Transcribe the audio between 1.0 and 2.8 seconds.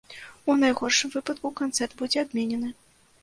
выпадку канцэрт будзе адменены.